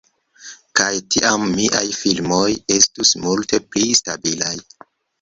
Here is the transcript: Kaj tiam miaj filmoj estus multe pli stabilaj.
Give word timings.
Kaj 0.79 0.87
tiam 1.15 1.45
miaj 1.59 1.83
filmoj 1.99 2.49
estus 2.79 3.15
multe 3.29 3.65
pli 3.71 3.97
stabilaj. 4.05 4.57